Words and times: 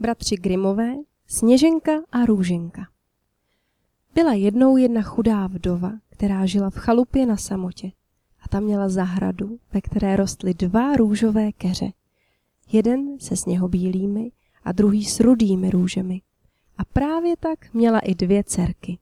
Bratři 0.00 0.36
Grimové, 0.36 0.94
Sněženka 1.26 1.92
a 2.12 2.24
Růženka. 2.24 2.88
Byla 4.14 4.32
jednou 4.32 4.76
jedna 4.76 5.02
chudá 5.02 5.46
vdova, 5.46 5.92
která 6.10 6.46
žila 6.46 6.70
v 6.70 6.74
chalupě 6.74 7.26
na 7.26 7.36
samotě. 7.36 7.92
A 8.42 8.48
tam 8.48 8.64
měla 8.64 8.88
zahradu, 8.88 9.58
ve 9.72 9.80
které 9.80 10.16
rostly 10.16 10.54
dva 10.54 10.96
růžové 10.96 11.52
keře. 11.52 11.90
Jeden 12.72 13.20
se 13.20 13.36
sněhobílými 13.36 14.32
a 14.64 14.72
druhý 14.72 15.04
s 15.04 15.20
rudými 15.20 15.70
růžemi. 15.70 16.22
A 16.78 16.84
právě 16.84 17.36
tak 17.36 17.74
měla 17.74 17.98
i 17.98 18.14
dvě 18.14 18.44
dcerky, 18.44 18.98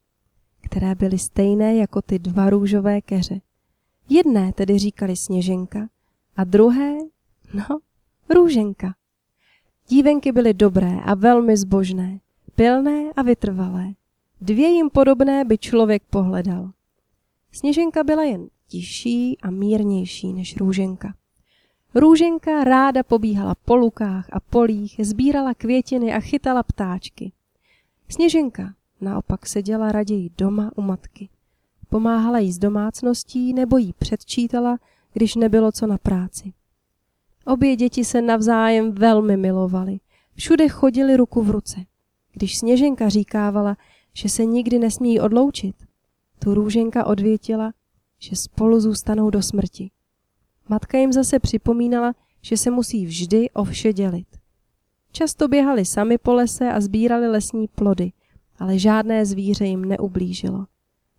které 0.61 0.95
byly 0.95 1.19
stejné 1.19 1.77
jako 1.77 2.03
ty 2.03 2.19
dva 2.19 2.51
růžové 2.51 3.01
keře. 3.01 3.41
Jedné 4.09 4.53
tedy 4.53 4.79
říkali 4.79 5.17
Sněženka 5.17 5.89
a 6.37 6.45
druhé, 6.45 6.99
no, 7.55 7.79
Růženka. 8.35 8.95
Dívenky 9.89 10.33
byly 10.33 10.55
dobré 10.55 11.01
a 11.05 11.15
velmi 11.15 11.57
zbožné, 11.57 12.19
pilné 12.55 13.13
a 13.17 13.23
vytrvalé. 13.23 13.87
Dvě 14.41 14.69
jim 14.69 14.91
podobné 14.91 15.45
by 15.45 15.59
člověk 15.59 16.03
pohledal. 16.11 16.71
Sněženka 17.53 18.05
byla 18.05 18.23
jen 18.23 18.49
tišší 18.69 19.39
a 19.43 19.51
mírnější 19.51 20.33
než 20.33 20.57
Růženka. 20.57 21.15
Růženka 21.95 22.65
ráda 22.65 23.03
pobíhala 23.03 23.55
po 23.65 23.77
lukách 23.77 24.29
a 24.33 24.41
polích, 24.41 25.01
sbírala 25.03 25.55
květiny 25.55 26.15
a 26.15 26.21
chytala 26.21 26.63
ptáčky. 26.63 27.33
Sněženka 28.09 28.75
naopak 29.01 29.47
seděla 29.47 29.93
raději 29.93 30.31
doma 30.39 30.71
u 30.77 30.83
matky. 30.83 31.29
Pomáhala 31.89 32.39
jí 32.39 32.53
z 32.53 32.59
domácností 32.59 33.53
nebo 33.53 33.77
jí 33.77 33.93
předčítala, 33.99 34.79
když 35.13 35.35
nebylo 35.35 35.73
co 35.73 35.87
na 35.87 35.99
práci. 35.99 36.53
Obě 37.47 37.77
děti 37.77 38.05
se 38.05 38.23
navzájem 38.23 38.93
velmi 38.93 39.37
milovaly. 39.37 39.99
Všude 40.35 40.69
chodili 40.69 41.17
ruku 41.17 41.43
v 41.43 41.51
ruce. 41.51 41.81
Když 42.33 42.59
Sněženka 42.59 43.09
říkávala, 43.09 43.77
že 44.15 44.29
se 44.29 44.45
nikdy 44.45 44.79
nesmí 44.79 45.21
odloučit, 45.21 45.77
tu 46.39 46.55
Růženka 46.55 47.07
odvětila, 47.07 47.73
že 48.19 48.37
spolu 48.37 48.81
zůstanou 48.81 49.31
do 49.31 49.43
smrti. 49.43 49.91
Matka 50.69 50.99
jim 50.99 51.13
zase 51.13 51.39
připomínala, 51.39 52.15
že 52.43 52.57
se 52.57 52.71
musí 52.71 53.07
vždy 53.07 53.51
o 53.51 53.65
vše 53.65 53.93
dělit. 53.93 54.27
Často 55.13 55.49
běhali 55.49 55.85
sami 55.85 56.19
po 56.19 56.35
lese 56.35 56.73
a 56.73 56.81
sbírali 56.81 57.29
lesní 57.29 57.69
plody, 57.69 58.13
ale 58.59 58.79
žádné 58.79 59.27
zvíře 59.27 59.67
jim 59.67 59.85
neublížilo. 59.85 60.67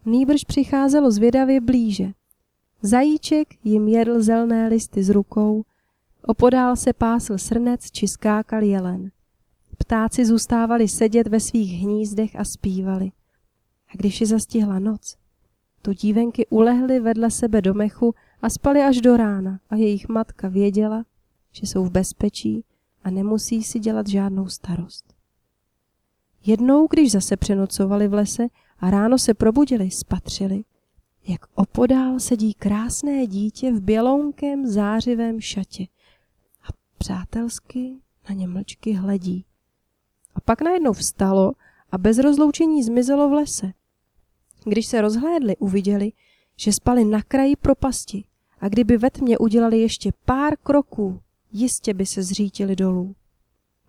Nýbrž 0.05 0.43
přicházelo 0.43 1.11
zvědavě 1.11 1.61
blíže. 1.61 2.11
Zajíček 2.81 3.47
jim 3.63 3.87
jedl 3.87 4.21
zelné 4.21 4.67
listy 4.67 5.03
z 5.03 5.09
rukou, 5.09 5.63
opodál 6.27 6.75
se 6.75 6.93
pásl 6.93 7.37
srnec 7.37 7.91
či 7.91 8.07
skákal 8.07 8.63
jelen. 8.63 9.11
Ptáci 9.77 10.25
zůstávali 10.25 10.87
sedět 10.87 11.27
ve 11.27 11.39
svých 11.39 11.81
hnízdech 11.81 12.35
a 12.35 12.43
zpívali. 12.43 13.11
A 13.89 13.97
když 13.97 14.21
je 14.21 14.27
zastihla 14.27 14.79
noc, 14.79 15.17
tu 15.81 15.91
dívenky 15.91 16.47
ulehly 16.47 16.99
vedle 16.99 17.31
sebe 17.31 17.61
do 17.61 17.73
mechu 17.73 18.15
a 18.41 18.49
spali 18.49 18.81
až 18.81 19.01
do 19.01 19.17
rána 19.17 19.59
a 19.69 19.75
jejich 19.75 20.09
matka 20.09 20.47
věděla, 20.47 21.05
že 21.51 21.67
jsou 21.67 21.85
v 21.85 21.91
bezpečí 21.91 22.63
a 23.03 23.09
nemusí 23.09 23.63
si 23.63 23.79
dělat 23.79 24.07
žádnou 24.07 24.47
starost. 24.47 25.13
Jednou, 26.45 26.87
když 26.87 27.11
zase 27.11 27.37
přenocovali 27.37 28.07
v 28.07 28.13
lese 28.13 28.47
a 28.79 28.89
ráno 28.89 29.17
se 29.17 29.33
probudili, 29.33 29.91
spatřili, 29.91 30.63
jak 31.27 31.45
opodál 31.55 32.19
sedí 32.19 32.53
krásné 32.53 33.27
dítě 33.27 33.71
v 33.71 33.81
bělounkém 33.81 34.67
zářivém 34.67 35.41
šatě 35.41 35.87
přátelsky 36.97 37.97
na 38.29 38.35
ně 38.35 38.47
mlčky 38.47 38.93
hledí. 38.93 39.45
A 40.35 40.41
pak 40.41 40.61
najednou 40.61 40.93
vstalo 40.93 41.51
a 41.91 41.97
bez 41.97 42.17
rozloučení 42.17 42.83
zmizelo 42.83 43.29
v 43.29 43.33
lese. 43.33 43.73
Když 44.63 44.85
se 44.85 45.01
rozhlédli, 45.01 45.57
uviděli, 45.57 46.11
že 46.55 46.73
spali 46.73 47.05
na 47.05 47.21
kraji 47.21 47.55
propasti 47.55 48.23
a 48.59 48.69
kdyby 48.69 48.97
ve 48.97 49.09
tmě 49.09 49.37
udělali 49.37 49.79
ještě 49.79 50.11
pár 50.25 50.57
kroků, 50.57 51.21
jistě 51.51 51.93
by 51.93 52.05
se 52.05 52.23
zřítili 52.23 52.75
dolů. 52.75 53.15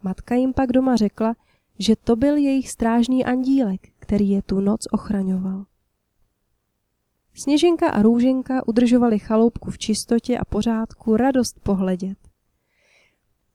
Matka 0.02 0.34
jim 0.34 0.52
pak 0.52 0.72
doma 0.72 0.96
řekla, 0.96 1.34
že 1.78 1.96
to 1.96 2.16
byl 2.16 2.36
jejich 2.36 2.70
strážný 2.70 3.24
andílek, 3.24 3.88
který 3.98 4.30
je 4.30 4.42
tu 4.42 4.60
noc 4.60 4.86
ochraňoval. 4.90 5.66
Sněženka 7.34 7.90
a 7.90 8.02
Růženka 8.02 8.68
udržovali 8.68 9.18
chaloupku 9.18 9.70
v 9.70 9.78
čistotě 9.78 10.38
a 10.38 10.44
pořádku 10.44 11.16
radost 11.16 11.60
pohledět. 11.62 12.27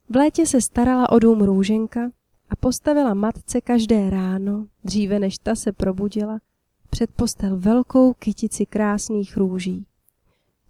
V 0.10 0.16
létě 0.16 0.46
se 0.46 0.62
starala 0.62 1.12
o 1.12 1.20
dům 1.20 1.42
Růženka 1.42 2.12
a 2.50 2.56
postavila 2.56 3.14
matce 3.14 3.62
každé 3.62 4.10
ráno, 4.10 4.68
dříve 4.84 5.20
než 5.20 5.38
ta 5.38 5.56
se 5.56 5.72
probudila, 5.72 6.40
před 6.90 7.12
postel 7.12 7.60
velkou 7.60 8.14
kytici 8.14 8.66
krásných 8.66 9.38
růží. 9.38 9.86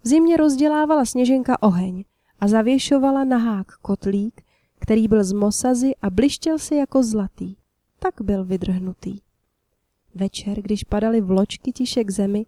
V 0.02 0.08
zimě 0.08 0.36
rozdělávala 0.36 1.04
sněženka 1.04 1.62
oheň 1.62 2.04
a 2.40 2.48
zavěšovala 2.48 3.24
na 3.24 3.36
hák 3.36 3.76
kotlík, 3.76 4.42
který 4.78 5.08
byl 5.08 5.24
z 5.24 5.32
mosazy 5.32 5.94
a 6.02 6.10
blištěl 6.10 6.58
se 6.58 6.74
jako 6.74 7.02
zlatý. 7.02 7.56
Tak 7.98 8.14
byl 8.20 8.44
vydrhnutý. 8.44 9.18
Večer, 10.14 10.62
když 10.62 10.84
padaly 10.84 11.20
vločky 11.20 11.72
tiše 11.72 12.04
k 12.04 12.10
zemi, 12.10 12.46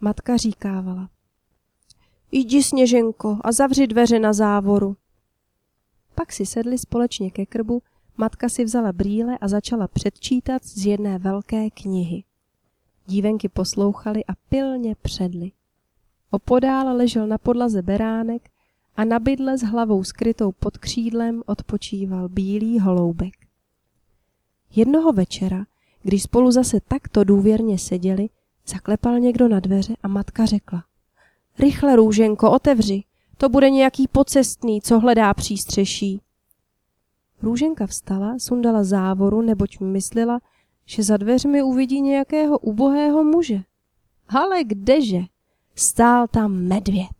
matka 0.00 0.36
říkávala. 0.36 1.10
Jdi, 2.32 2.62
sněženko, 2.62 3.38
a 3.44 3.52
zavři 3.52 3.86
dveře 3.86 4.18
na 4.18 4.32
závoru. 4.32 4.96
Pak 6.16 6.32
si 6.32 6.46
sedli 6.46 6.78
společně 6.78 7.30
ke 7.30 7.46
krbu 7.46 7.82
Matka 8.18 8.48
si 8.48 8.64
vzala 8.64 8.92
brýle 8.92 9.38
a 9.38 9.48
začala 9.48 9.88
předčítat 9.88 10.64
z 10.64 10.86
jedné 10.86 11.18
velké 11.18 11.70
knihy. 11.70 12.24
Dívenky 13.06 13.48
poslouchali 13.48 14.24
a 14.24 14.32
pilně 14.48 14.94
předli. 15.02 15.52
Opodál 16.30 16.96
ležel 16.96 17.26
na 17.26 17.38
podlaze 17.38 17.82
beránek 17.82 18.50
a 18.96 19.04
na 19.04 19.18
bydle 19.18 19.58
s 19.58 19.62
hlavou 19.62 20.04
skrytou 20.04 20.52
pod 20.52 20.78
křídlem 20.78 21.42
odpočíval 21.46 22.28
bílý 22.28 22.80
holoubek. 22.80 23.34
Jednoho 24.76 25.12
večera, 25.12 25.64
když 26.02 26.22
spolu 26.22 26.50
zase 26.50 26.80
takto 26.88 27.24
důvěrně 27.24 27.78
seděli, 27.78 28.28
zaklepal 28.66 29.18
někdo 29.18 29.48
na 29.48 29.60
dveře 29.60 29.94
a 30.02 30.08
matka 30.08 30.46
řekla. 30.46 30.84
Rychle, 31.58 31.96
růženko, 31.96 32.50
otevři, 32.50 33.04
to 33.36 33.48
bude 33.48 33.70
nějaký 33.70 34.08
pocestný, 34.08 34.80
co 34.80 35.00
hledá 35.00 35.34
přístřeší. 35.34 36.20
Růženka 37.42 37.86
vstala, 37.86 38.38
sundala 38.38 38.84
závoru, 38.84 39.42
neboť 39.42 39.80
myslela, 39.80 40.40
že 40.84 41.02
za 41.02 41.16
dveřmi 41.16 41.62
uvidí 41.62 42.00
nějakého 42.00 42.58
ubohého 42.58 43.24
muže. 43.24 43.60
Ale 44.28 44.64
kdeže? 44.64 45.20
Stál 45.74 46.26
tam 46.28 46.52
medvěd. 46.52 47.16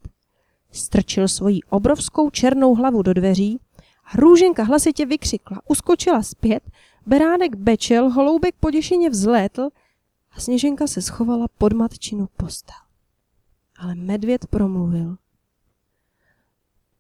Strčil 0.72 1.28
svoji 1.28 1.60
obrovskou 1.70 2.30
černou 2.30 2.74
hlavu 2.74 3.02
do 3.02 3.12
dveří 3.12 3.60
a 4.04 4.16
Růženka 4.16 4.62
hlasitě 4.62 5.06
vykřikla, 5.06 5.60
uskočila 5.68 6.22
zpět, 6.22 6.62
beránek 7.06 7.56
bečel, 7.56 8.10
holoubek 8.10 8.54
poděšeně 8.60 9.10
vzlétl 9.10 9.68
a 10.30 10.40
Sněženka 10.40 10.86
se 10.86 11.02
schovala 11.02 11.46
pod 11.58 11.72
matčinu 11.72 12.28
postel. 12.36 12.76
Ale 13.78 13.94
medvěd 13.94 14.46
promluvil. 14.46 15.16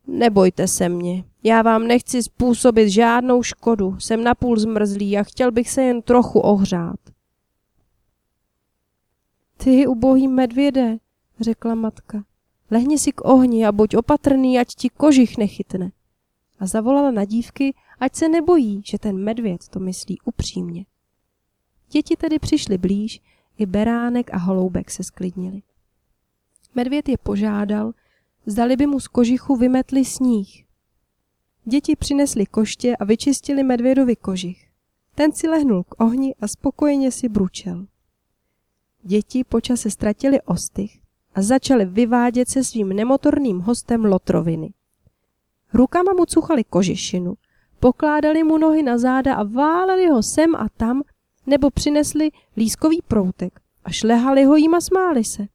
Nebojte 0.06 0.68
se 0.68 0.88
mě, 0.88 1.24
já 1.42 1.62
vám 1.62 1.86
nechci 1.86 2.22
způsobit 2.22 2.88
žádnou 2.88 3.42
škodu, 3.42 4.00
jsem 4.00 4.24
napůl 4.24 4.58
zmrzlý 4.58 5.18
a 5.18 5.22
chtěl 5.22 5.52
bych 5.52 5.70
se 5.70 5.82
jen 5.82 6.02
trochu 6.02 6.40
ohřát. 6.40 7.00
Ty, 9.56 9.86
ubohý 9.86 10.28
medvěde, 10.28 10.98
řekla 11.40 11.74
matka, 11.74 12.24
lehni 12.70 12.98
si 12.98 13.12
k 13.12 13.24
ohni 13.24 13.66
a 13.66 13.72
buď 13.72 13.96
opatrný, 13.96 14.58
ať 14.58 14.74
ti 14.74 14.88
kožich 14.88 15.38
nechytne. 15.38 15.92
A 16.58 16.66
zavolala 16.66 17.10
na 17.10 17.24
dívky, 17.24 17.74
ať 18.00 18.14
se 18.14 18.28
nebojí, 18.28 18.82
že 18.84 18.98
ten 18.98 19.16
medvěd 19.24 19.68
to 19.68 19.80
myslí 19.80 20.18
upřímně. 20.24 20.86
Děti 21.90 22.16
tedy 22.16 22.38
přišly 22.38 22.78
blíž, 22.78 23.20
i 23.58 23.66
beránek 23.66 24.34
a 24.34 24.36
holoubek 24.36 24.90
se 24.90 25.04
sklidnili. 25.04 25.62
Medvěd 26.74 27.08
je 27.08 27.18
požádal, 27.18 27.92
zdali 28.46 28.76
by 28.76 28.86
mu 28.86 29.00
z 29.00 29.08
kožichu 29.08 29.56
vymetli 29.56 30.04
sníh. 30.04 30.64
Děti 31.64 31.96
přinesli 31.96 32.46
koště 32.46 32.96
a 32.96 33.04
vyčistili 33.04 33.62
medvědovi 33.62 34.16
kožich. 34.16 34.66
Ten 35.14 35.32
si 35.32 35.48
lehnul 35.48 35.82
k 35.82 36.00
ohni 36.00 36.34
a 36.40 36.48
spokojeně 36.48 37.10
si 37.10 37.28
bručel. 37.28 37.86
Děti 39.02 39.44
počase 39.44 39.90
ztratili 39.90 40.42
ostych 40.42 41.00
a 41.34 41.42
začaly 41.42 41.84
vyvádět 41.84 42.48
se 42.48 42.64
svým 42.64 42.88
nemotorným 42.88 43.60
hostem 43.60 44.04
lotroviny. 44.04 44.72
Rukama 45.72 46.12
mu 46.12 46.24
cuchali 46.24 46.64
kožešinu, 46.64 47.34
pokládali 47.80 48.44
mu 48.44 48.58
nohy 48.58 48.82
na 48.82 48.98
záda 48.98 49.34
a 49.34 49.42
váleli 49.42 50.06
ho 50.06 50.22
sem 50.22 50.56
a 50.56 50.68
tam, 50.76 51.02
nebo 51.46 51.70
přinesli 51.70 52.30
lískový 52.56 53.02
proutek 53.08 53.60
a 53.84 53.90
šlehali 53.90 54.44
ho 54.44 54.56
jim 54.56 54.74
a 54.74 54.80
smáli 54.80 55.24
se. 55.24 55.46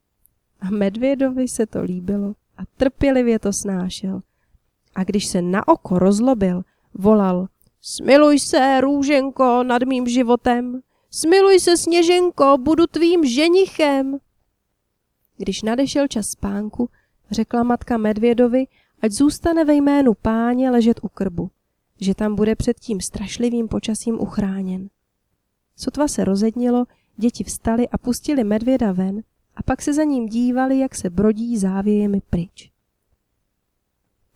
A 0.61 0.69
medvědovi 0.69 1.47
se 1.47 1.65
to 1.65 1.81
líbilo 1.81 2.33
a 2.61 2.63
trpělivě 2.77 3.39
to 3.39 3.53
snášel. 3.53 4.21
A 4.95 5.03
když 5.03 5.25
se 5.25 5.41
na 5.41 5.67
oko 5.67 5.99
rozlobil, 5.99 6.61
volal 6.93 7.47
Smiluj 7.81 8.39
se, 8.39 8.81
růženko, 8.81 9.63
nad 9.63 9.83
mým 9.83 10.07
životem. 10.07 10.81
Smiluj 11.11 11.59
se, 11.59 11.77
sněženko, 11.77 12.57
budu 12.57 12.87
tvým 12.87 13.25
ženichem. 13.25 14.17
Když 15.37 15.61
nadešel 15.61 16.07
čas 16.07 16.27
spánku, 16.27 16.89
řekla 17.31 17.63
matka 17.63 17.97
medvědovi, 17.97 18.65
ať 19.01 19.11
zůstane 19.11 19.65
ve 19.65 19.73
jménu 19.73 20.13
páně 20.13 20.71
ležet 20.71 20.99
u 21.03 21.07
krbu, 21.07 21.51
že 22.01 22.15
tam 22.15 22.35
bude 22.35 22.55
před 22.55 22.79
tím 22.79 23.01
strašlivým 23.01 23.67
počasím 23.67 24.19
uchráněn. 24.19 24.89
Sotva 25.75 26.07
se 26.07 26.23
rozednilo, 26.23 26.85
děti 27.17 27.43
vstali 27.43 27.89
a 27.89 27.97
pustili 27.97 28.43
medvěda 28.43 28.91
ven 28.91 29.21
a 29.55 29.63
pak 29.63 29.81
se 29.81 29.93
za 29.93 30.03
ním 30.03 30.25
dívali, 30.25 30.79
jak 30.79 30.95
se 30.95 31.09
brodí 31.09 31.57
závějemi 31.57 32.21
pryč. 32.29 32.71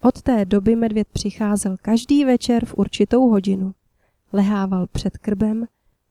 Od 0.02 0.22
té 0.22 0.46
doby 0.46 0.76
medvěd 0.76 1.08
přicházel 1.08 1.78
každý 1.82 2.26
večer 2.26 2.66
v 2.66 2.74
určitou 2.78 3.30
hodinu, 3.30 3.74
lehával 4.34 4.88
před 4.88 5.18
krbem 5.18 5.66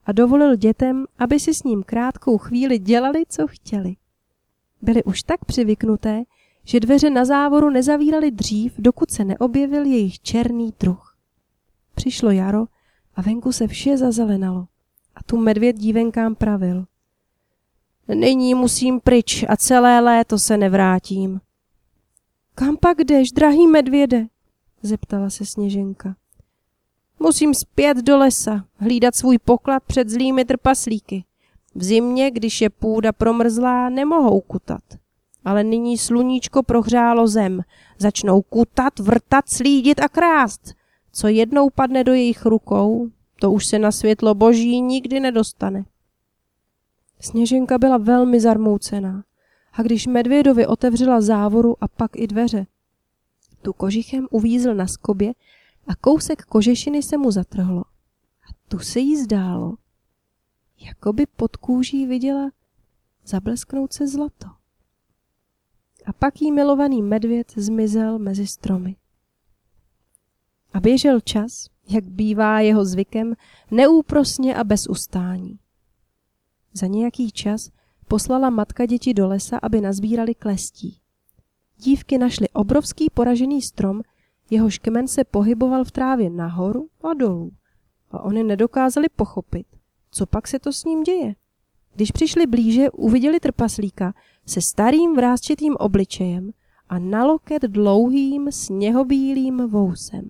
a 0.04 0.12
dovolil 0.12 0.56
dětem, 0.56 1.04
aby 1.18 1.40
si 1.40 1.54
s 1.54 1.62
ním 1.62 1.82
krátkou 1.82 2.38
chvíli 2.38 2.78
dělali, 2.78 3.22
co 3.28 3.46
chtěli. 3.46 3.96
Byly 4.82 5.04
už 5.04 5.22
tak 5.22 5.44
přivyknuté, 5.44 6.22
že 6.64 6.80
dveře 6.80 7.10
na 7.10 7.24
závoru 7.24 7.70
nezavírali 7.70 8.30
dřív, 8.30 8.74
dokud 8.78 9.10
se 9.10 9.24
neobjevil 9.24 9.84
jejich 9.84 10.20
černý 10.20 10.74
druh. 10.80 11.16
Přišlo 11.94 12.30
jaro 12.30 12.66
a 13.14 13.22
venku 13.22 13.52
se 13.52 13.66
vše 13.66 13.96
zazelenalo 13.96 14.66
a 15.14 15.22
tu 15.22 15.36
medvěd 15.36 15.76
dívenkám 15.76 16.34
pravil. 16.34 16.84
Nyní 18.08 18.54
musím 18.54 19.00
pryč 19.00 19.44
a 19.48 19.56
celé 19.56 20.00
léto 20.00 20.38
se 20.38 20.56
nevrátím. 20.56 21.40
Kam 22.54 22.76
pak 22.76 22.98
jdeš, 22.98 23.32
drahý 23.32 23.66
medvěde? 23.66 24.26
zeptala 24.82 25.30
se 25.30 25.46
Sněženka. 25.46 26.16
Musím 27.18 27.54
zpět 27.54 27.96
do 27.96 28.18
lesa, 28.18 28.64
hlídat 28.76 29.14
svůj 29.14 29.38
poklad 29.38 29.82
před 29.86 30.08
zlými 30.08 30.44
trpaslíky. 30.44 31.24
V 31.74 31.84
zimě, 31.84 32.30
když 32.30 32.60
je 32.60 32.70
půda 32.70 33.12
promrzlá, 33.12 33.88
nemohou 33.88 34.40
kutat. 34.40 34.82
Ale 35.44 35.64
nyní 35.64 35.98
sluníčko 35.98 36.62
prohřálo 36.62 37.26
zem. 37.26 37.60
Začnou 37.98 38.42
kutat, 38.42 38.98
vrtat, 38.98 39.48
slídit 39.48 40.00
a 40.00 40.08
krást. 40.08 40.74
Co 41.12 41.28
jednou 41.28 41.70
padne 41.70 42.04
do 42.04 42.12
jejich 42.12 42.46
rukou, 42.46 43.08
to 43.40 43.52
už 43.52 43.66
se 43.66 43.78
na 43.78 43.92
světlo 43.92 44.34
boží 44.34 44.80
nikdy 44.80 45.20
nedostane. 45.20 45.84
Sněženka 47.25 47.79
byla 47.79 47.99
velmi 47.99 48.41
zarmoucená. 48.41 49.25
A 49.73 49.82
když 49.82 50.06
medvědovi 50.06 50.67
otevřela 50.67 51.21
závoru 51.21 51.76
a 51.81 51.88
pak 51.88 52.17
i 52.17 52.26
dveře, 52.26 52.67
tu 53.62 53.73
kožichem 53.73 54.29
uvízl 54.31 54.75
na 54.75 54.87
skobě 54.87 55.32
a 55.87 55.94
kousek 55.94 56.44
kožešiny 56.44 57.03
se 57.03 57.17
mu 57.17 57.31
zatrhlo. 57.31 57.81
A 58.50 58.55
tu 58.69 58.79
se 58.79 59.00
jí 59.00 59.23
zdálo, 59.23 59.76
jako 60.81 61.12
by 61.12 61.26
pod 61.26 61.56
kůží 61.56 62.06
viděla 62.06 62.50
zablesknout 63.26 63.93
se 63.93 64.09
zlato. 64.09 64.47
A 66.06 66.12
pak 66.12 66.43
jí 66.43 66.53
milovaný 66.53 67.03
medvěd 67.03 67.53
zmizel 67.56 68.19
mezi 68.19 68.47
stromy. 68.47 68.97
A 70.73 70.81
běžel 70.81 71.21
čas, 71.21 71.69
jak 71.88 72.05
bývá 72.05 72.61
jeho 72.61 72.85
zvykem, 72.85 73.35
neúprosně 73.71 74.56
a 74.56 74.65
bez 74.65 74.87
ustání. 74.87 75.59
Za 76.75 76.87
nějaký 76.87 77.31
čas 77.31 77.71
poslala 78.09 78.50
matka 78.50 78.87
děti 78.87 79.15
do 79.15 79.29
lesa, 79.29 79.59
aby 79.62 79.81
nazbírali 79.81 80.35
klestí. 80.35 81.00
Dívky 81.79 82.19
našly 82.19 82.49
obrovský 82.49 83.11
poražený 83.15 83.62
strom, 83.62 84.03
jehož 84.50 84.79
kmen 84.79 85.09
se 85.09 85.25
pohyboval 85.25 85.85
v 85.85 85.91
trávě 85.91 86.31
nahoru 86.31 86.88
a 87.03 87.15
dolů. 87.15 87.50
A 88.11 88.23
oni 88.23 88.44
nedokázali 88.44 89.09
pochopit, 89.17 89.67
co 90.11 90.26
pak 90.26 90.49
se 90.49 90.59
to 90.59 90.73
s 90.73 90.85
ním 90.85 91.03
děje. 91.03 91.35
Když 91.94 92.11
přišli 92.11 92.47
blíže, 92.47 92.91
uviděli 92.91 93.41
trpaslíka 93.41 94.15
se 94.47 94.61
starým 94.61 95.17
vrázčitým 95.17 95.76
obličejem 95.76 96.50
a 96.88 96.99
na 96.99 97.25
loket 97.25 97.62
dlouhým 97.62 98.53
sněhobílým 98.53 99.69
vousem. 99.69 100.29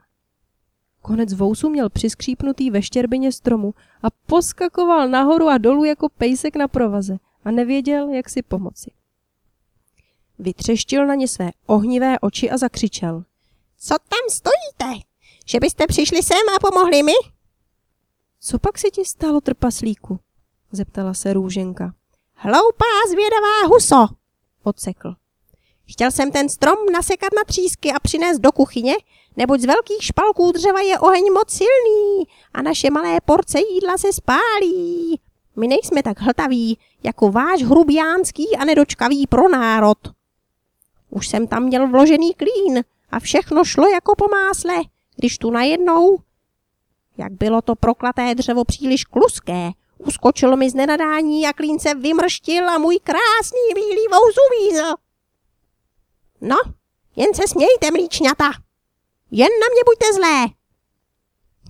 Konec 1.04 1.32
vousu 1.32 1.70
měl 1.70 1.90
přiskřípnutý 1.90 2.70
ve 2.70 2.82
štěrbině 2.82 3.32
stromu 3.32 3.74
a 4.02 4.10
poskakoval 4.10 5.08
nahoru 5.08 5.48
a 5.48 5.58
dolů 5.58 5.84
jako 5.84 6.08
pejsek 6.08 6.56
na 6.56 6.68
provaze 6.68 7.16
a 7.44 7.50
nevěděl, 7.50 8.08
jak 8.08 8.28
si 8.28 8.42
pomoci. 8.42 8.90
Vytřeštil 10.38 11.06
na 11.06 11.14
ně 11.14 11.28
své 11.28 11.50
ohnivé 11.66 12.18
oči 12.18 12.50
a 12.50 12.56
zakřičel. 12.56 13.24
Co 13.78 13.94
tam 14.08 14.30
stojíte? 14.30 15.00
Že 15.46 15.60
byste 15.60 15.86
přišli 15.86 16.22
sem 16.22 16.48
a 16.56 16.58
pomohli 16.58 17.02
mi? 17.02 17.12
Co 18.40 18.58
pak 18.58 18.78
si 18.78 18.90
ti 18.90 19.04
stalo, 19.04 19.40
trpaslíku? 19.40 20.18
zeptala 20.72 21.14
se 21.14 21.32
růženka. 21.32 21.94
Hloupá 22.34 22.84
zvědavá 23.10 23.74
huso, 23.74 24.06
odsekl. 24.62 25.14
Chtěl 25.86 26.10
jsem 26.10 26.30
ten 26.30 26.48
strom 26.48 26.76
nasekat 26.92 27.30
na 27.36 27.44
třísky 27.44 27.92
a 27.92 28.00
přinést 28.00 28.38
do 28.38 28.52
kuchyně, 28.52 28.94
neboť 29.36 29.60
z 29.60 29.64
velkých 29.64 30.02
špalků 30.02 30.52
dřeva 30.52 30.80
je 30.80 30.98
oheň 30.98 31.32
moc 31.32 31.50
silný 31.50 32.24
a 32.54 32.62
naše 32.62 32.90
malé 32.90 33.20
porce 33.20 33.58
jídla 33.58 33.98
se 33.98 34.12
spálí. 34.12 35.20
My 35.56 35.68
nejsme 35.68 36.02
tak 36.02 36.20
hltaví, 36.20 36.78
jako 37.02 37.30
váš 37.30 37.62
hrubiánský 37.62 38.56
a 38.56 38.64
nedočkavý 38.64 39.26
pronárod. 39.26 39.98
Už 41.10 41.28
jsem 41.28 41.46
tam 41.46 41.62
měl 41.62 41.88
vložený 41.88 42.34
klín 42.34 42.84
a 43.10 43.20
všechno 43.20 43.64
šlo 43.64 43.88
jako 43.88 44.14
po 44.16 44.24
másle, 44.28 44.74
když 45.16 45.38
tu 45.38 45.50
najednou, 45.50 46.18
jak 47.18 47.32
bylo 47.32 47.62
to 47.62 47.74
proklaté 47.74 48.34
dřevo 48.34 48.64
příliš 48.64 49.04
kluské, 49.04 49.70
uskočilo 49.98 50.56
mi 50.56 50.70
z 50.70 50.74
nenadání 50.74 51.46
a 51.46 51.52
klín 51.52 51.78
se 51.78 51.94
vymrštil 51.94 52.70
a 52.70 52.78
můj 52.78 52.98
krásný 52.98 53.74
bílý 53.74 54.06
vous 54.10 54.34
uvízl. 54.50 55.03
No, 56.48 56.56
jen 57.16 57.34
se 57.34 57.48
smějte, 57.48 57.90
mlíčňata. 57.90 58.50
Jen 59.30 59.48
na 59.48 59.66
mě 59.72 59.82
buďte 59.86 60.14
zlé. 60.14 60.46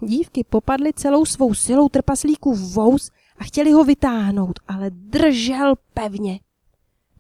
Dívky 0.09 0.45
popadly 0.45 0.93
celou 0.93 1.25
svou 1.25 1.55
silou 1.55 1.89
trpaslíků 1.89 2.55
vous 2.55 3.11
a 3.39 3.45
chtěli 3.45 3.73
ho 3.73 3.85
vytáhnout, 3.85 4.61
ale 4.69 4.91
držel 4.91 5.75
pevně. 5.95 6.41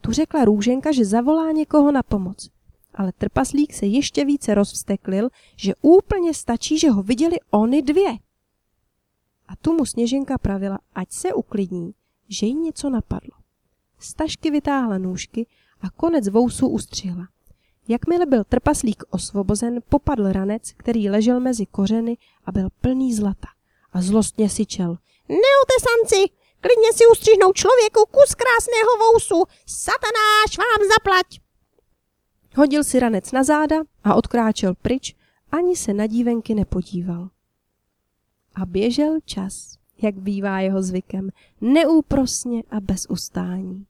Tu 0.00 0.12
řekla 0.12 0.44
růženka, 0.44 0.92
že 0.92 1.04
zavolá 1.04 1.52
někoho 1.52 1.92
na 1.92 2.02
pomoc. 2.02 2.50
Ale 2.94 3.12
trpaslík 3.12 3.74
se 3.74 3.86
ještě 3.86 4.24
více 4.24 4.54
rozvsteklil, 4.54 5.28
že 5.56 5.74
úplně 5.82 6.34
stačí, 6.34 6.78
že 6.78 6.90
ho 6.90 7.02
viděli 7.02 7.36
oni 7.50 7.82
dvě. 7.82 8.10
A 9.48 9.56
tu 9.56 9.72
mu 9.72 9.86
sněženka 9.86 10.38
pravila, 10.38 10.78
ať 10.94 11.12
se 11.12 11.34
uklidní, 11.34 11.94
že 12.28 12.46
jí 12.46 12.54
něco 12.54 12.90
napadlo. 12.90 13.38
Stažky 13.98 14.50
vytáhla 14.50 14.98
nůžky 14.98 15.46
a 15.80 15.90
konec 15.90 16.28
vousu 16.28 16.68
ustřihla. 16.68 17.28
Jakmile 17.88 18.26
byl 18.26 18.44
trpaslík 18.44 19.02
osvobozen, 19.10 19.80
popadl 19.88 20.32
ranec, 20.32 20.72
který 20.76 21.10
ležel 21.10 21.40
mezi 21.40 21.66
kořeny 21.66 22.16
a 22.44 22.52
byl 22.52 22.68
plný 22.80 23.14
zlata. 23.14 23.48
A 23.92 24.02
zlostně 24.02 24.50
syčel. 24.50 24.96
Neotesanci, 25.28 26.32
klidně 26.60 26.92
si 26.94 27.06
ustřihnou 27.12 27.52
člověku 27.52 28.00
kus 28.10 28.34
krásného 28.34 28.90
vousu. 28.98 29.44
Satanáš 29.66 30.58
vám 30.58 30.88
zaplať. 30.88 31.26
Hodil 32.56 32.84
si 32.84 33.00
ranec 33.00 33.32
na 33.32 33.44
záda 33.44 33.76
a 34.04 34.14
odkráčel 34.14 34.74
pryč, 34.82 35.14
ani 35.52 35.76
se 35.76 35.94
na 35.94 36.06
dívenky 36.06 36.54
nepodíval. 36.54 37.28
A 38.54 38.66
běžel 38.66 39.18
čas, 39.24 39.76
jak 40.02 40.14
bývá 40.14 40.60
jeho 40.60 40.82
zvykem, 40.82 41.30
neúprosně 41.60 42.62
a 42.70 42.80
bez 42.80 43.06
ustání. 43.08 43.86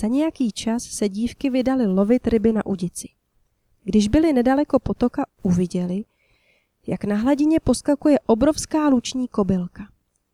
Za 0.00 0.06
nějaký 0.06 0.52
čas 0.52 0.82
se 0.82 1.08
dívky 1.08 1.50
vydali 1.50 1.86
lovit 1.86 2.26
ryby 2.26 2.52
na 2.52 2.66
udici. 2.66 3.08
Když 3.84 4.08
byli 4.08 4.32
nedaleko 4.32 4.78
potoka, 4.78 5.26
uviděli, 5.42 6.04
jak 6.86 7.04
na 7.04 7.16
hladině 7.16 7.60
poskakuje 7.60 8.18
obrovská 8.26 8.88
luční 8.88 9.28
kobylka. 9.28 9.88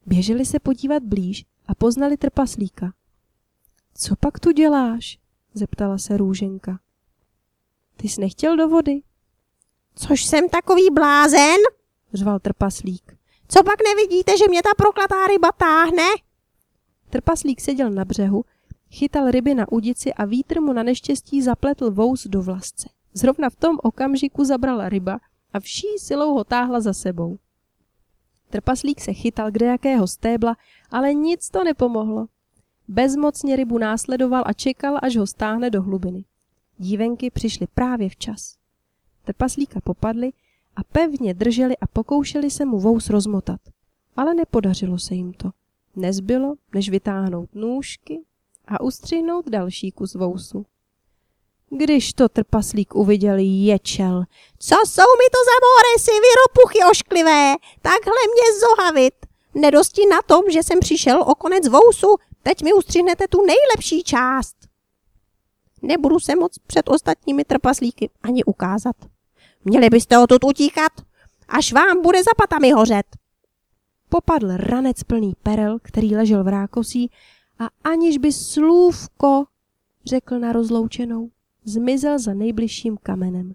Běželi 0.06 0.44
se 0.44 0.58
podívat 0.58 1.02
blíž 1.02 1.44
a 1.66 1.74
poznali 1.74 2.16
trpaslíka. 2.16 2.92
Co 3.94 4.16
pak 4.16 4.40
tu 4.40 4.50
děláš? 4.50 5.18
zeptala 5.54 5.98
se 5.98 6.16
růženka. 6.16 6.80
Ty 7.96 8.08
jsi 8.08 8.20
nechtěl 8.20 8.56
do 8.56 8.68
vody? 8.68 9.02
Což 9.94 10.24
jsem 10.24 10.48
takový 10.48 10.90
blázen? 10.90 11.56
řval 12.14 12.38
trpaslík. 12.38 13.16
Co 13.48 13.62
pak 13.64 13.78
nevidíte, 13.84 14.38
že 14.38 14.48
mě 14.48 14.62
ta 14.62 14.70
proklatá 14.76 15.26
ryba 15.26 15.52
táhne? 15.52 16.08
Trpaslík 17.10 17.60
seděl 17.60 17.90
na 17.90 18.04
břehu, 18.04 18.44
chytal 18.90 19.30
ryby 19.30 19.54
na 19.54 19.72
udici 19.72 20.14
a 20.14 20.24
vítr 20.24 20.60
mu 20.60 20.72
na 20.72 20.82
neštěstí 20.82 21.42
zapletl 21.42 21.90
vous 21.90 22.26
do 22.26 22.42
vlasce. 22.42 22.88
Zrovna 23.12 23.50
v 23.50 23.56
tom 23.56 23.78
okamžiku 23.82 24.44
zabrala 24.44 24.88
ryba 24.88 25.20
a 25.52 25.60
vší 25.60 25.86
silou 25.98 26.34
ho 26.34 26.44
táhla 26.44 26.80
za 26.80 26.92
sebou. 26.92 27.38
Trpaslík 28.50 29.00
se 29.00 29.12
chytal 29.12 29.50
kde 29.50 29.66
jakého 29.66 30.06
stébla, 30.06 30.56
ale 30.90 31.14
nic 31.14 31.50
to 31.50 31.64
nepomohlo. 31.64 32.26
Bezmocně 32.88 33.56
rybu 33.56 33.78
následoval 33.78 34.42
a 34.46 34.52
čekal, 34.52 34.98
až 35.02 35.16
ho 35.16 35.26
stáhne 35.26 35.70
do 35.70 35.82
hlubiny. 35.82 36.24
Dívenky 36.78 37.30
přišly 37.30 37.66
právě 37.74 38.08
včas. 38.08 38.56
Trpaslíka 39.24 39.80
popadly 39.80 40.32
a 40.76 40.84
pevně 40.84 41.34
drželi 41.34 41.76
a 41.76 41.86
pokoušeli 41.86 42.50
se 42.50 42.64
mu 42.64 42.78
vous 42.78 43.10
rozmotat. 43.10 43.60
Ale 44.16 44.34
nepodařilo 44.34 44.98
se 44.98 45.14
jim 45.14 45.32
to. 45.32 45.50
Nezbylo, 45.96 46.54
než 46.74 46.90
vytáhnout 46.90 47.54
nůžky 47.54 48.20
a 48.66 48.80
ustřihnout 48.80 49.48
další 49.48 49.90
kus 49.90 50.14
vousu. 50.14 50.66
Když 51.70 52.12
to 52.12 52.28
trpaslík 52.28 52.94
uviděl, 52.94 53.36
ječel. 53.38 54.24
Co 54.58 54.74
jsou 54.86 55.10
mi 55.20 55.28
to 55.32 55.40
za 55.48 55.56
moresy, 55.66 56.10
vy 56.10 56.28
ropuchy 56.46 56.78
ošklivé? 56.90 57.54
Takhle 57.82 58.22
mě 58.34 58.60
zohavit. 58.60 59.14
Nedosti 59.54 60.06
na 60.06 60.22
tom, 60.26 60.42
že 60.50 60.62
jsem 60.62 60.80
přišel 60.80 61.22
o 61.22 61.34
konec 61.34 61.68
vousu, 61.68 62.16
teď 62.42 62.62
mi 62.62 62.72
ustřihnete 62.72 63.28
tu 63.28 63.38
nejlepší 63.46 64.02
část. 64.02 64.56
Nebudu 65.82 66.20
se 66.20 66.36
moc 66.36 66.58
před 66.66 66.88
ostatními 66.88 67.44
trpaslíky 67.44 68.10
ani 68.22 68.44
ukázat. 68.44 68.96
Měli 69.64 69.90
byste 69.90 70.18
odtud 70.18 70.44
utíkat, 70.44 70.92
až 71.48 71.72
vám 71.72 72.02
bude 72.02 72.22
za 72.22 72.30
patami 72.36 72.70
hořet. 72.70 73.06
Popadl 74.08 74.56
ranec 74.56 75.02
plný 75.02 75.32
perel, 75.42 75.78
který 75.82 76.16
ležel 76.16 76.44
v 76.44 76.48
rákosí 76.48 77.10
a 77.58 77.68
aniž 77.84 78.18
by 78.18 78.32
slůvko 78.32 79.44
řekl 80.04 80.38
na 80.38 80.52
rozloučenou, 80.52 81.30
zmizel 81.64 82.18
za 82.18 82.34
nejbližším 82.34 82.96
kamenem. 83.02 83.54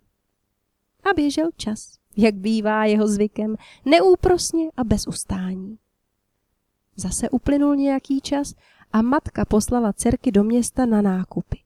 A 1.04 1.14
běžel 1.14 1.50
čas, 1.58 1.98
jak 2.18 2.36
bývá 2.36 2.86
jeho 2.86 3.08
zvykem, 3.08 3.56
neúprosně 3.86 4.70
a 4.78 4.84
bez 4.84 5.08
ustání. 5.08 5.78
Zase 6.96 7.30
uplynul 7.30 7.76
nějaký 7.76 8.22
čas 8.22 8.54
a 8.94 9.02
matka 9.02 9.46
poslala 9.46 9.94
dcerky 9.94 10.32
do 10.32 10.44
města 10.44 10.86
na 10.86 11.02
nákupy. 11.02 11.60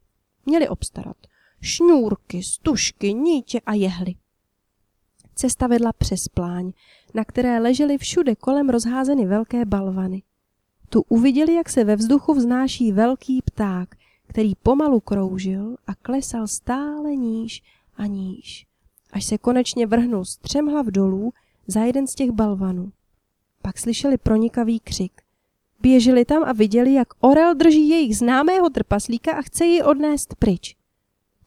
Měli 0.46 0.68
obstarat 0.68 1.16
šňůrky, 1.60 2.42
stužky, 2.42 3.14
nítě 3.14 3.60
a 3.66 3.74
jehly. 3.74 4.14
Cesta 5.34 5.66
vedla 5.66 5.92
přes 5.92 6.28
pláň, 6.28 6.72
na 7.14 7.24
které 7.24 7.58
ležely 7.58 7.98
všude 7.98 8.34
kolem 8.34 8.68
rozházeny 8.68 9.26
velké 9.26 9.64
balvany. 9.64 10.22
Tu 10.88 11.04
uviděli, 11.08 11.54
jak 11.54 11.68
se 11.68 11.84
ve 11.84 11.96
vzduchu 11.96 12.34
vznáší 12.34 12.92
velký 12.92 13.42
pták, 13.42 13.96
který 14.26 14.54
pomalu 14.54 15.00
kroužil 15.00 15.76
a 15.86 15.94
klesal 15.94 16.46
stále 16.46 17.16
níž 17.16 17.62
a 17.96 18.06
níž, 18.06 18.66
až 19.12 19.24
se 19.24 19.38
konečně 19.38 19.86
vrhnul 19.86 20.24
střemhlav 20.24 20.86
dolů 20.86 21.32
za 21.66 21.80
jeden 21.80 22.06
z 22.06 22.14
těch 22.14 22.30
balvanů. 22.30 22.92
Pak 23.62 23.78
slyšeli 23.78 24.18
pronikavý 24.18 24.80
křik. 24.80 25.12
Běželi 25.80 26.24
tam 26.24 26.44
a 26.44 26.52
viděli, 26.52 26.94
jak 26.94 27.08
orel 27.20 27.54
drží 27.54 27.88
jejich 27.88 28.16
známého 28.16 28.70
trpaslíka 28.70 29.32
a 29.32 29.42
chce 29.42 29.64
ji 29.64 29.82
odnést 29.82 30.34
pryč. 30.34 30.76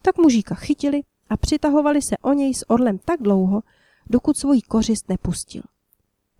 Tak 0.02 0.18
mužíka 0.18 0.54
chytili 0.54 1.02
a 1.30 1.36
přitahovali 1.36 2.02
se 2.02 2.18
o 2.18 2.32
něj 2.32 2.54
s 2.54 2.70
orlem 2.70 2.98
tak 2.98 3.22
dlouho, 3.22 3.62
dokud 4.10 4.36
svoji 4.36 4.62
kořist 4.62 5.08
nepustil. 5.08 5.62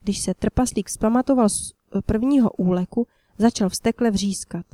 Když 0.02 0.18
se 0.18 0.34
trpaslík 0.34 0.88
zpamatoval 0.88 1.48
z 1.48 1.72
prvního 2.06 2.50
úleku, 2.50 3.06
začal 3.38 3.68
vstekle 3.68 4.10
vřískat. 4.10 4.66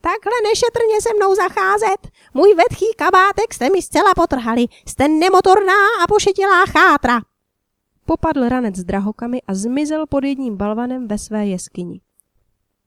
Takhle 0.00 0.32
nešetrně 0.48 1.00
se 1.02 1.08
mnou 1.16 1.34
zacházet. 1.34 2.08
Můj 2.34 2.54
vetchý 2.54 2.86
kabátek 2.96 3.54
jste 3.54 3.70
mi 3.70 3.82
zcela 3.82 4.14
potrhali. 4.14 4.66
Jste 4.88 5.08
nemotorná 5.08 5.72
a 6.02 6.06
pošetilá 6.06 6.66
chátra. 6.66 7.20
Popadl 8.04 8.48
ranec 8.48 8.76
s 8.76 8.84
drahokami 8.84 9.42
a 9.42 9.54
zmizel 9.54 10.06
pod 10.06 10.24
jedním 10.24 10.56
balvanem 10.56 11.08
ve 11.08 11.18
své 11.18 11.46
jeskyni. 11.46 12.00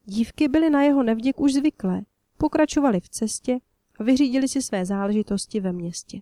Dívky 0.06 0.48
byly 0.48 0.70
na 0.70 0.84
jeho 0.84 1.04
nevděk 1.04 1.40
už 1.40 1.54
zvyklé. 1.54 2.02
Pokračovali 2.38 3.00
v 3.00 3.10
cestě 3.10 3.60
a 4.00 4.04
vyřídili 4.04 4.48
si 4.48 4.62
své 4.62 4.86
záležitosti 4.86 5.60
ve 5.60 5.74
městě. 5.74 6.22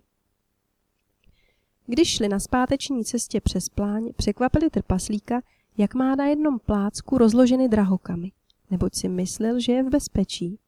Když 1.86 2.16
šli 2.16 2.28
na 2.28 2.40
zpáteční 2.40 3.04
cestě 3.04 3.40
přes 3.40 3.68
pláň, 3.68 4.12
překvapili 4.16 4.70
trpaslíka, 4.70 5.42
jak 5.78 5.94
má 5.94 6.14
na 6.14 6.24
jednom 6.24 6.58
plácku 6.58 7.18
rozloženy 7.18 7.68
drahokamy, 7.68 8.32
neboť 8.70 8.94
si 8.94 9.08
myslel, 9.08 9.60
že 9.60 9.72
je 9.72 9.82
v 9.82 9.88
bezpečí. 9.88 10.58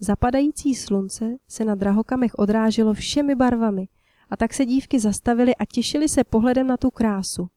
Zapadající 0.00 0.74
slunce 0.74 1.36
se 1.48 1.64
na 1.64 1.74
drahokamech 1.74 2.34
odráželo 2.34 2.94
všemi 2.94 3.34
barvami 3.34 3.88
a 4.30 4.36
tak 4.36 4.54
se 4.54 4.66
dívky 4.66 5.00
zastavily 5.00 5.56
a 5.56 5.64
těšily 5.64 6.08
se 6.08 6.24
pohledem 6.24 6.66
na 6.66 6.76
tu 6.76 6.90
krásu. 6.90 7.48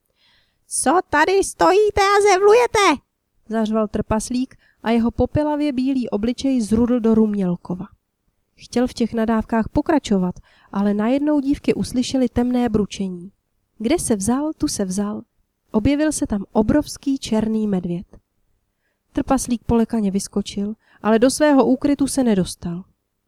Co 0.67 0.99
tady 1.09 1.43
stojíte 1.43 2.01
a 2.01 2.33
zevlujete? 2.33 3.03
Zařval 3.49 3.87
trpaslík 3.87 4.55
a 4.83 4.91
jeho 4.91 5.11
popelavě 5.11 5.73
bílý 5.73 6.09
obličej 6.09 6.61
zrudl 6.61 6.99
do 6.99 7.15
Rumělkova. 7.15 7.85
Chtěl 8.55 8.87
v 8.87 8.93
těch 8.93 9.13
nadávkách 9.13 9.69
pokračovat, 9.69 10.35
ale 10.71 10.93
najednou 10.93 11.39
dívky 11.39 11.73
uslyšely 11.73 12.29
temné 12.29 12.69
bručení. 12.69 13.31
Kde 13.77 13.99
se 13.99 14.15
vzal, 14.15 14.51
tu 14.57 14.67
se 14.67 14.85
vzal. 14.85 15.21
Objevil 15.71 16.11
se 16.11 16.27
tam 16.27 16.45
obrovský 16.51 17.17
černý 17.17 17.67
medvěd. 17.67 18.05
Trpaslík 19.13 19.61
polekaně 19.65 20.11
vyskočil, 20.11 20.73
ale 21.01 21.19
do 21.19 21.29
svého 21.29 21.65
úkrytu 21.65 22.07
se 22.07 22.23
nedostal. 22.23 22.83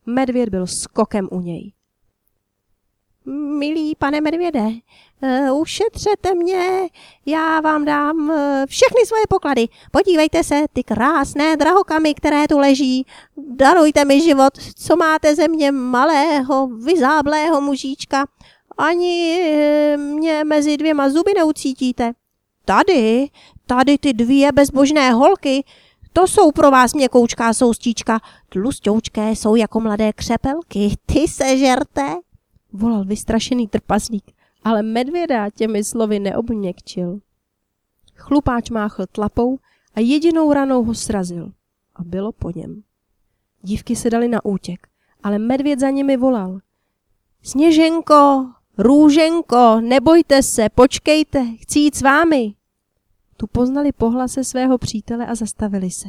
Medvěd 0.06 0.50
byl 0.50 0.68
skokem 0.68 1.28
u 1.32 1.42
něj. 1.42 1.74
Milý 3.60 3.96
pane 3.96 4.22
medvěde, 4.22 4.66
uh, 5.50 5.62
ušetřete 5.62 6.36
mě, 6.36 6.90
já 7.26 7.62
vám 7.62 7.86
dám 7.86 8.30
uh, 8.30 8.36
všechny 8.68 9.06
svoje 9.06 9.24
poklady. 9.30 9.68
Podívejte 9.92 10.44
se, 10.44 10.66
ty 10.74 10.84
krásné 10.84 11.58
drahokamy, 11.58 12.14
které 12.14 12.48
tu 12.48 12.58
leží. 12.58 13.06
Darujte 13.38 14.06
mi 14.06 14.22
život, 14.22 14.54
co 14.76 14.96
máte 14.96 15.36
ze 15.36 15.48
mě 15.48 15.72
malého, 15.72 16.68
vyzáblého 16.68 17.62
mužíčka. 17.62 18.26
Ani 18.78 19.40
uh, 19.42 20.02
mě 20.02 20.44
mezi 20.44 20.78
dvěma 20.78 21.10
zuby 21.10 21.34
neucítíte. 21.38 22.14
Tady, 22.66 23.30
tady 23.66 23.98
ty 23.98 24.14
dvě 24.14 24.52
bezbožné 24.52 25.12
holky, 25.12 25.64
to 26.14 26.28
jsou 26.28 26.52
pro 26.52 26.72
vás 26.72 26.94
měkoučká 26.94 27.54
soustíčka, 27.54 28.20
tlustoučké 28.50 29.32
jsou 29.32 29.56
jako 29.56 29.80
mladé 29.80 30.14
křepelky, 30.14 30.96
ty 31.06 31.28
se 31.28 31.58
žerte 31.58 32.16
volal 32.74 33.06
vystrašený 33.06 33.68
trpaslík, 33.68 34.24
ale 34.64 34.84
medvěda 34.84 35.50
těmi 35.50 35.84
slovy 35.84 36.20
neobměkčil. 36.20 37.20
Chlupáč 38.16 38.70
máchl 38.70 39.06
tlapou 39.12 39.58
a 39.96 40.00
jedinou 40.00 40.54
ranou 40.54 40.84
ho 40.84 40.94
srazil. 40.94 41.52
A 41.96 42.04
bylo 42.04 42.32
po 42.32 42.52
něm. 42.56 42.84
Dívky 43.62 43.96
se 43.96 44.10
dali 44.10 44.28
na 44.28 44.46
útěk, 44.46 44.88
ale 45.24 45.40
medvěd 45.40 45.80
za 45.80 45.90
nimi 45.90 46.18
volal. 46.18 46.60
Sněženko, 47.44 48.50
růženko, 48.80 49.82
nebojte 49.82 50.44
se, 50.44 50.70
počkejte, 50.76 51.46
chci 51.60 51.80
jít 51.80 51.96
s 51.96 52.02
vámi. 52.02 52.54
Tu 53.38 53.48
poznali 53.48 53.92
pohlase 53.92 54.44
svého 54.44 54.78
přítele 54.78 55.28
a 55.28 55.36
zastavili 55.36 55.92
se. 55.92 56.08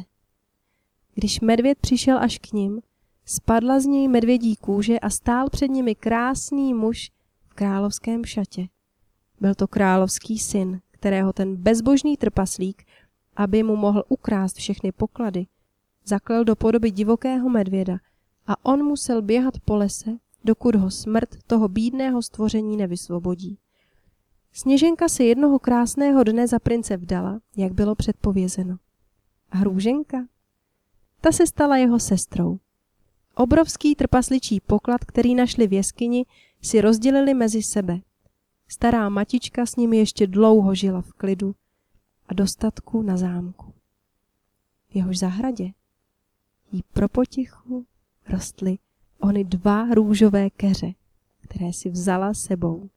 Když 1.15 1.41
medvěd 1.41 1.77
přišel 1.79 2.17
až 2.17 2.37
k 2.37 2.53
ním, 2.53 2.81
Spadla 3.25 3.79
z 3.79 3.85
něj 3.85 4.07
medvědí 4.07 4.55
kůže 4.55 4.99
a 4.99 5.09
stál 5.09 5.49
před 5.49 5.67
nimi 5.67 5.95
krásný 5.95 6.73
muž 6.73 7.11
v 7.49 7.53
královském 7.53 8.25
šatě. 8.25 8.67
Byl 9.39 9.55
to 9.55 9.67
královský 9.67 10.39
syn, 10.39 10.81
kterého 10.91 11.33
ten 11.33 11.55
bezbožný 11.55 12.17
trpaslík, 12.17 12.83
aby 13.35 13.63
mu 13.63 13.75
mohl 13.75 14.03
ukrást 14.09 14.55
všechny 14.55 14.91
poklady, 14.91 15.47
zaklel 16.05 16.43
do 16.43 16.55
podoby 16.55 16.91
divokého 16.91 17.49
medvěda 17.49 17.97
a 18.47 18.65
on 18.65 18.83
musel 18.83 19.21
běhat 19.21 19.59
po 19.59 19.75
lese, 19.75 20.17
dokud 20.43 20.75
ho 20.75 20.91
smrt 20.91 21.29
toho 21.47 21.67
bídného 21.67 22.21
stvoření 22.21 22.77
nevysvobodí. 22.77 23.57
Sněženka 24.53 25.09
se 25.09 25.23
jednoho 25.23 25.59
krásného 25.59 26.23
dne 26.23 26.47
za 26.47 26.59
prince 26.59 26.97
vdala, 26.97 27.39
jak 27.57 27.73
bylo 27.73 27.95
předpovězeno. 27.95 28.77
A 29.51 29.57
Hrůženka? 29.57 30.27
Ta 31.21 31.31
se 31.31 31.47
stala 31.47 31.77
jeho 31.77 31.99
sestrou. 31.99 32.59
Obrovský 33.35 33.95
trpasličí 33.95 34.59
poklad, 34.59 35.05
který 35.05 35.35
našli 35.35 35.67
v 35.67 35.73
jeskyni, 35.73 36.25
si 36.61 36.81
rozdělili 36.81 37.33
mezi 37.33 37.63
sebe. 37.63 37.99
Stará 38.67 39.09
matička 39.09 39.65
s 39.65 39.75
nimi 39.75 39.97
ještě 39.97 40.27
dlouho 40.27 40.75
žila 40.75 41.01
v 41.01 41.13
klidu 41.13 41.55
a 42.27 42.33
dostatku 42.33 43.01
na 43.01 43.17
zámku. 43.17 43.73
V 44.89 44.95
jehož 44.95 45.17
zahradě 45.17 45.71
jí 46.71 46.83
pro 46.93 47.09
potichu 47.09 47.85
rostly 48.29 48.77
ony 49.21 49.43
dva 49.43 49.93
růžové 49.93 50.49
keře, 50.49 50.91
které 51.41 51.73
si 51.73 51.89
vzala 51.89 52.33
sebou. 52.33 52.89